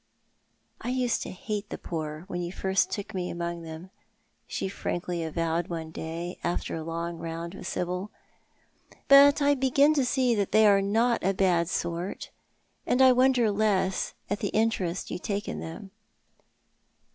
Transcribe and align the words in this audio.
"I 0.81 0.89
used 0.89 1.21
to 1.21 1.29
hate 1.29 1.69
the 1.69 1.77
jDoor 1.77 2.27
when 2.27 2.51
first 2.51 2.87
you 2.87 2.91
took 3.03 3.13
me 3.13 3.29
among 3.29 3.61
them," 3.61 3.91
she 4.47 4.67
frankly 4.67 5.23
avowed 5.23 5.67
one 5.67 5.91
day, 5.91 6.39
after 6.43 6.73
a 6.73 6.81
long 6.81 7.19
round 7.19 7.53
with 7.53 7.67
Sibyl," 7.67 8.09
but 9.09 9.43
I 9.43 9.53
begin 9.53 9.93
to 9.93 10.03
see 10.03 10.33
that 10.33 10.53
they 10.53 10.65
are 10.65 10.81
not 10.81 11.23
a 11.23 11.35
bad 11.35 11.69
sort, 11.69 12.31
and 12.83 12.99
I 12.99 13.11
wonder 13.11 13.51
less 13.51 14.15
at 14.27 14.39
the 14.39 14.47
interest 14.47 15.11
you 15.11 15.19
take 15.19 15.47
in 15.47 15.59
them." 15.59 15.91